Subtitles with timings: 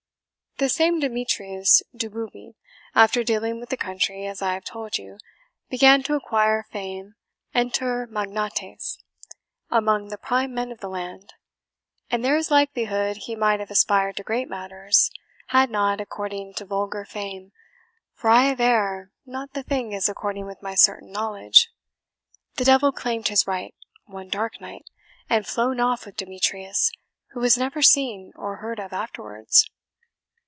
[0.57, 2.53] This same Demetrius Doboobie,
[2.93, 5.17] after dealing with the country, as I have told you,
[5.71, 7.15] began to acquire fame
[7.51, 8.99] INTER MAGNATES,
[9.71, 11.33] among the prime men of the land,
[12.11, 15.09] and there is likelihood he might have aspired to great matters,
[15.47, 17.53] had not, according to vulgar fame
[18.13, 21.71] (for I aver not the thing as according with my certain knowledge),
[22.57, 23.73] the devil claimed his right,
[24.05, 24.85] one dark night,
[25.27, 26.91] and flown off with Demetrius,
[27.31, 29.67] who was never seen or heard of afterwards.